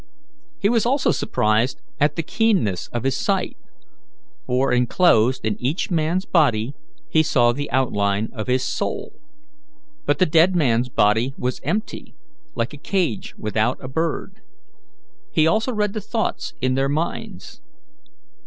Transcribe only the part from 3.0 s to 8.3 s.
his sight; for, inclosed in each man's body, he saw the outline